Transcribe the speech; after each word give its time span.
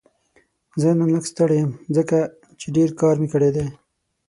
زه 0.81 0.89
نن 0.99 1.07
لږ 1.13 1.25
ستړی 1.31 1.57
یم 1.63 1.71
ځکه 1.95 2.17
چې 2.59 2.67
ډېر 2.75 2.89
کار 2.99 3.15
مې 3.21 3.27
کړی 3.33 3.49
دی 3.55 3.65